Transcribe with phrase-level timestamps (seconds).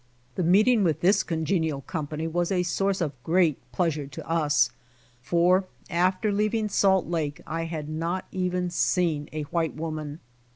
[0.33, 4.71] The meeting with this congenial company was a source of great pleasure to us,
[5.21, 10.19] for after leaving Salt Ijake I had not even seen a white woman.